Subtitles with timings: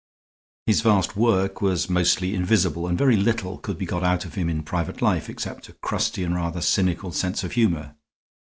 [0.65, 4.49] His vast work was mostly invisible, and very little could be got out of him
[4.49, 7.93] in private life except a crusty and rather cynical sense of humor.